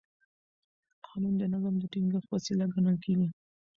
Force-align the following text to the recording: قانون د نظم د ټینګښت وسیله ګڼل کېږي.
قانون 1.05 1.33
د 1.37 1.43
نظم 1.53 1.75
د 1.79 1.83
ټینګښت 1.93 2.29
وسیله 2.35 2.65
ګڼل 2.73 2.97
کېږي. 3.05 3.27